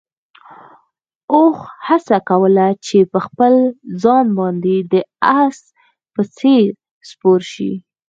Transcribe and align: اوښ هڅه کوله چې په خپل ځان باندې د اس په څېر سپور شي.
اوښ 1.33 1.59
هڅه 1.87 2.17
کوله 2.29 2.67
چې 2.85 2.97
په 3.11 3.19
خپل 3.25 3.53
ځان 4.01 4.25
باندې 4.37 4.75
د 4.91 4.93
اس 5.41 5.57
په 6.13 6.21
څېر 6.37 6.65
سپور 7.09 7.39
شي. 7.53 7.71